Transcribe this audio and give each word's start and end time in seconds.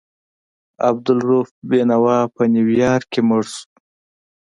عبدالرؤف 0.89 1.49
بېنوا 1.69 2.19
په 2.35 2.43
نیویارک 2.53 3.05
کې 3.13 3.21
مړ 3.27 3.43
شو. 3.53 3.65